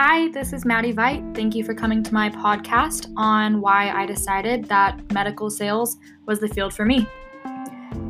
Hi, 0.00 0.28
this 0.28 0.52
is 0.52 0.64
Maddie 0.64 0.92
Veit. 0.92 1.34
Thank 1.34 1.56
you 1.56 1.64
for 1.64 1.74
coming 1.74 2.04
to 2.04 2.14
my 2.14 2.30
podcast 2.30 3.12
on 3.16 3.60
why 3.60 3.90
I 3.90 4.06
decided 4.06 4.66
that 4.66 5.12
medical 5.12 5.50
sales 5.50 5.96
was 6.24 6.38
the 6.38 6.46
field 6.46 6.72
for 6.72 6.84
me. 6.84 7.04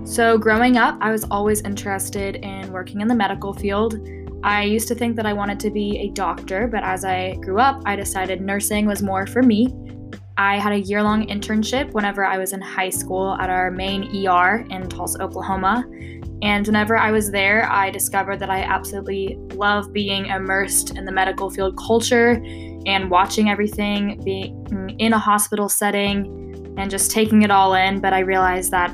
So, 0.05 0.37
growing 0.37 0.77
up, 0.77 0.99
I 1.01 1.11
was 1.11 1.25
always 1.31 1.63
interested 1.63 2.37
in 2.45 2.71
working 2.73 3.01
in 3.01 3.09
the 3.09 3.15
medical 3.15 3.55
field. 3.55 4.07
I 4.45 4.65
used 4.65 4.87
to 4.89 4.95
think 4.95 5.17
that 5.17 5.25
I 5.25 5.33
wanted 5.33 5.59
to 5.61 5.71
be 5.71 5.97
a 6.01 6.11
doctor, 6.11 6.69
but 6.69 6.85
as 6.85 7.07
I 7.07 7.37
grew 7.37 7.59
up, 7.59 7.81
I 7.87 7.97
decided 7.97 8.43
nursing 8.43 8.85
was 8.85 9.03
more 9.03 9.27
for 9.27 9.43
me. 9.43 9.73
I 10.37 10.59
had 10.59 10.75
a 10.75 10.81
year 10.81 11.03
long 11.03 11.27
internship 11.29 11.95
whenever 11.95 12.23
I 12.23 12.37
was 12.37 12.53
in 12.53 12.61
high 12.61 12.91
school 12.91 13.33
at 13.41 13.49
our 13.49 13.71
main 13.71 14.27
ER 14.27 14.67
in 14.69 14.91
Tulsa, 14.91 15.23
Oklahoma. 15.23 15.87
And 16.41 16.67
whenever 16.67 16.97
I 16.97 17.11
was 17.11 17.31
there, 17.31 17.69
I 17.71 17.91
discovered 17.91 18.39
that 18.39 18.51
I 18.51 18.63
absolutely 18.63 19.37
love 19.55 19.93
being 19.93 20.27
immersed 20.27 20.97
in 20.97 21.05
the 21.05 21.13
medical 21.13 21.51
field 21.51 21.77
culture 21.77 22.41
and 22.87 23.11
watching 23.11 23.51
everything, 23.51 24.23
being 24.23 24.97
in 24.99 25.13
a 25.13 25.19
hospital 25.19 25.69
setting 25.69 26.75
and 26.79 26.91
just 26.91 27.11
taking 27.11 27.43
it 27.43 27.51
all 27.51 27.75
in. 27.75 28.01
But 28.01 28.13
I 28.13 28.21
realized 28.21 28.71
that 28.71 28.91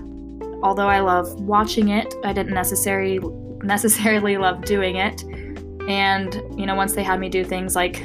although 0.62 0.88
I 0.88 1.00
love 1.00 1.32
watching 1.40 1.90
it, 1.90 2.14
I 2.24 2.32
didn't 2.32 2.54
necessarily 2.54 3.20
necessarily 3.62 4.36
love 4.36 4.64
doing 4.64 4.96
it. 4.96 5.22
And, 5.88 6.34
you 6.58 6.66
know, 6.66 6.74
once 6.74 6.94
they 6.94 7.02
had 7.02 7.20
me 7.20 7.28
do 7.28 7.44
things 7.44 7.76
like 7.76 8.04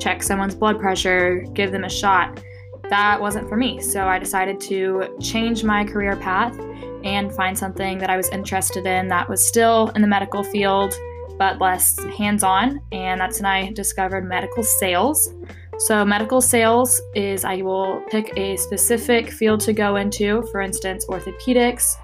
check 0.00 0.22
someone's 0.22 0.54
blood 0.54 0.80
pressure, 0.80 1.44
give 1.52 1.72
them 1.72 1.84
a 1.84 1.90
shot, 1.90 2.42
that 2.90 3.20
wasn't 3.20 3.48
for 3.48 3.56
me. 3.56 3.80
So 3.80 4.06
I 4.06 4.18
decided 4.18 4.60
to 4.62 5.16
change 5.20 5.64
my 5.64 5.84
career 5.84 6.16
path 6.16 6.56
and 7.04 7.34
find 7.34 7.58
something 7.58 7.98
that 7.98 8.10
I 8.10 8.16
was 8.16 8.28
interested 8.30 8.86
in 8.86 9.08
that 9.08 9.28
was 9.28 9.46
still 9.46 9.88
in 9.90 10.02
the 10.02 10.08
medical 10.08 10.42
field 10.42 10.94
but 11.38 11.60
less 11.60 11.98
hands 12.16 12.44
on. 12.44 12.80
And 12.92 13.20
that's 13.20 13.40
when 13.40 13.46
I 13.46 13.72
discovered 13.72 14.28
medical 14.28 14.62
sales. 14.62 15.34
So, 15.78 16.04
medical 16.04 16.40
sales 16.40 17.00
is 17.14 17.44
I 17.44 17.62
will 17.62 18.02
pick 18.08 18.32
a 18.36 18.56
specific 18.56 19.30
field 19.30 19.60
to 19.62 19.72
go 19.72 19.96
into, 19.96 20.42
for 20.52 20.60
instance, 20.60 21.06
orthopedics 21.06 21.96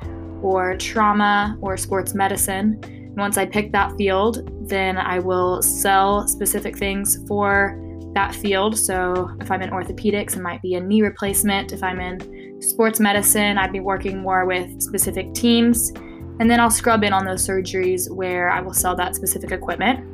or 0.43 0.77
trauma 0.77 1.57
or 1.61 1.77
sports 1.77 2.15
medicine. 2.15 2.81
And 2.83 3.17
once 3.17 3.39
I 3.39 3.47
pick 3.47 3.71
that 3.73 3.97
field, 3.97 4.51
then 4.69 4.97
I 4.97 5.19
will 5.21 5.63
sell 5.63 6.27
specific 6.27 6.77
things 6.77 7.25
for 7.29 7.79
that 8.15 8.35
field. 8.35 8.77
So, 8.77 9.31
if 9.41 9.51
I'm 9.51 9.63
in 9.63 9.71
orthopedics, 9.71 10.37
it 10.37 10.41
might 10.41 10.63
be 10.63 10.75
a 10.75 10.81
knee 10.81 11.03
replacement. 11.03 11.73
If 11.73 11.83
I'm 11.85 12.01
in 12.01 12.19
sports 12.61 13.01
medicine, 13.01 13.59
I'd 13.59 13.73
be 13.73 13.81
working 13.81 14.19
more 14.19 14.45
with 14.45 14.81
specific 14.81 15.33
teams. 15.35 15.93
And 16.41 16.51
then 16.51 16.61
I'll 16.61 16.71
scrub 16.71 17.03
in 17.03 17.13
on 17.13 17.25
those 17.25 17.47
surgeries 17.47 18.11
where 18.11 18.51
I 18.51 18.61
will 18.61 18.75
sell 18.75 18.95
that 18.97 19.17
specific 19.17 19.51
equipment. 19.51 20.05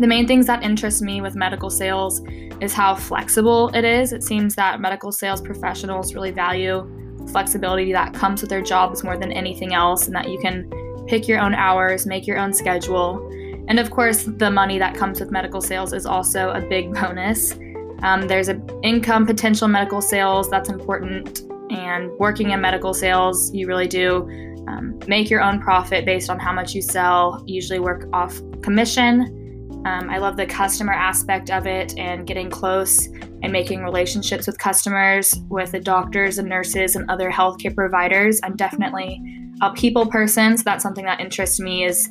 The 0.00 0.06
main 0.06 0.26
things 0.26 0.46
that 0.46 0.62
interest 0.62 1.02
me 1.02 1.20
with 1.20 1.34
medical 1.34 1.70
sales 1.70 2.22
is 2.60 2.72
how 2.72 2.94
flexible 2.94 3.68
it 3.74 3.84
is. 3.84 4.12
It 4.12 4.24
seems 4.24 4.54
that 4.56 4.80
medical 4.80 5.12
sales 5.12 5.40
professionals 5.40 6.14
really 6.14 6.30
value 6.30 6.88
flexibility 7.28 7.92
that 7.92 8.14
comes 8.14 8.40
with 8.40 8.50
their 8.50 8.62
jobs 8.62 9.04
more 9.04 9.16
than 9.16 9.32
anything 9.32 9.74
else, 9.74 10.06
and 10.06 10.14
that 10.14 10.28
you 10.28 10.38
can 10.38 10.70
pick 11.06 11.28
your 11.28 11.40
own 11.40 11.54
hours, 11.54 12.06
make 12.06 12.26
your 12.26 12.38
own 12.38 12.52
schedule. 12.52 13.26
And 13.68 13.78
of 13.78 13.90
course, 13.90 14.24
the 14.24 14.50
money 14.50 14.78
that 14.78 14.94
comes 14.94 15.20
with 15.20 15.30
medical 15.30 15.60
sales 15.60 15.92
is 15.92 16.06
also 16.06 16.50
a 16.50 16.60
big 16.60 16.92
bonus. 17.00 17.54
Um, 18.02 18.26
there's 18.28 18.48
an 18.48 18.68
income 18.82 19.26
potential 19.26 19.68
medical 19.68 20.02
sales 20.02 20.50
that's 20.50 20.68
important, 20.68 21.42
and 21.74 22.10
working 22.18 22.50
in 22.50 22.60
medical 22.60 22.94
sales, 22.94 23.52
you 23.52 23.66
really 23.66 23.88
do 23.88 24.22
um, 24.68 24.98
make 25.06 25.28
your 25.30 25.42
own 25.42 25.60
profit 25.60 26.04
based 26.04 26.30
on 26.30 26.38
how 26.38 26.52
much 26.52 26.74
you 26.74 26.82
sell. 26.82 27.42
usually 27.46 27.80
work 27.80 28.08
off 28.12 28.40
commission 28.62 29.44
um, 29.84 30.08
I 30.08 30.16
love 30.16 30.38
the 30.38 30.46
customer 30.46 30.94
aspect 30.94 31.50
of 31.50 31.66
it 31.66 31.96
and 31.98 32.26
getting 32.26 32.48
close 32.48 33.06
and 33.42 33.52
making 33.52 33.82
relationships 33.82 34.46
with 34.46 34.58
customers, 34.58 35.34
with 35.50 35.72
the 35.72 35.80
doctors 35.80 36.38
and 36.38 36.48
nurses 36.48 36.96
and 36.96 37.08
other 37.10 37.30
healthcare 37.30 37.74
providers. 37.74 38.40
I'm 38.42 38.56
definitely 38.56 39.22
a 39.60 39.70
people 39.72 40.06
person, 40.06 40.56
so 40.56 40.62
that's 40.64 40.82
something 40.82 41.04
that 41.04 41.20
interests 41.20 41.60
me 41.60 41.84
is 41.84 42.08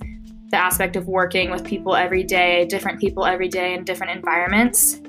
the 0.49 0.57
aspect 0.57 0.95
of 0.95 1.07
working 1.07 1.49
with 1.49 1.63
people 1.63 1.95
every 1.95 2.23
day, 2.23 2.65
different 2.65 2.99
people 2.99 3.25
every 3.25 3.47
day 3.47 3.73
in 3.73 3.83
different 3.83 4.15
environments. 4.15 5.01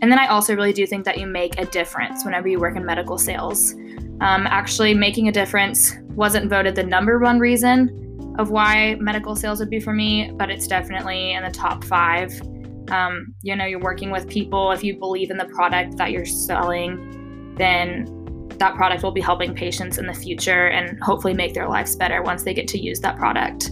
And 0.00 0.12
then 0.12 0.18
I 0.18 0.26
also 0.26 0.54
really 0.54 0.72
do 0.72 0.86
think 0.86 1.04
that 1.04 1.18
you 1.18 1.26
make 1.26 1.58
a 1.58 1.64
difference 1.64 2.24
whenever 2.24 2.48
you 2.48 2.60
work 2.60 2.76
in 2.76 2.84
medical 2.84 3.18
sales. 3.18 3.74
Um, 4.20 4.46
actually, 4.46 4.94
making 4.94 5.28
a 5.28 5.32
difference 5.32 5.96
wasn't 6.10 6.50
voted 6.50 6.74
the 6.74 6.84
number 6.84 7.18
one 7.18 7.38
reason 7.38 8.34
of 8.38 8.50
why 8.50 8.96
medical 9.00 9.34
sales 9.34 9.58
would 9.58 9.70
be 9.70 9.80
for 9.80 9.92
me, 9.92 10.32
but 10.36 10.50
it's 10.50 10.66
definitely 10.66 11.32
in 11.32 11.42
the 11.42 11.50
top 11.50 11.84
five. 11.84 12.32
Um, 12.90 13.34
you 13.42 13.54
know, 13.54 13.64
you're 13.66 13.80
working 13.80 14.10
with 14.10 14.28
people. 14.28 14.70
If 14.70 14.82
you 14.82 14.98
believe 14.98 15.30
in 15.30 15.36
the 15.36 15.44
product 15.46 15.96
that 15.98 16.12
you're 16.12 16.24
selling, 16.24 17.54
then 17.56 18.06
that 18.58 18.74
product 18.74 19.02
will 19.02 19.12
be 19.12 19.20
helping 19.20 19.54
patients 19.54 19.98
in 19.98 20.06
the 20.06 20.14
future 20.14 20.68
and 20.68 21.00
hopefully 21.02 21.34
make 21.34 21.54
their 21.54 21.68
lives 21.68 21.96
better 21.96 22.22
once 22.22 22.44
they 22.44 22.54
get 22.54 22.66
to 22.68 22.78
use 22.78 23.00
that 23.00 23.16
product. 23.16 23.70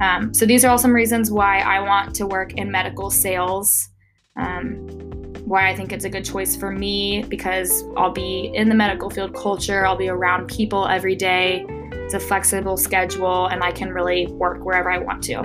Um, 0.00 0.32
so, 0.32 0.46
these 0.46 0.64
are 0.64 0.68
all 0.68 0.78
some 0.78 0.92
reasons 0.92 1.30
why 1.30 1.58
I 1.58 1.80
want 1.80 2.14
to 2.16 2.26
work 2.26 2.54
in 2.54 2.70
medical 2.70 3.10
sales. 3.10 3.88
Um, 4.36 5.07
why 5.48 5.68
I 5.68 5.74
think 5.74 5.92
it's 5.92 6.04
a 6.04 6.10
good 6.10 6.24
choice 6.24 6.54
for 6.54 6.70
me 6.70 7.24
because 7.28 7.84
I'll 7.96 8.12
be 8.12 8.50
in 8.54 8.68
the 8.68 8.74
medical 8.74 9.10
field 9.10 9.34
culture, 9.34 9.86
I'll 9.86 9.96
be 9.96 10.08
around 10.08 10.46
people 10.46 10.86
every 10.86 11.16
day 11.16 11.64
it's 12.08 12.14
a 12.14 12.20
flexible 12.20 12.78
schedule, 12.78 13.48
and 13.48 13.62
I 13.62 13.70
can 13.70 13.92
really 13.92 14.28
work 14.28 14.64
wherever 14.64 14.90
I 14.90 14.96
want 14.96 15.22
to. 15.24 15.42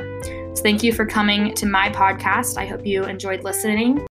So, 0.55 0.63
thank 0.63 0.81
you 0.81 0.93
for 0.93 1.05
coming 1.05 1.53
to 1.55 1.65
my 1.65 1.89
podcast. 1.89 2.57
I 2.57 2.65
hope 2.65 2.85
you 2.85 3.03
enjoyed 3.03 3.43
listening. 3.43 4.07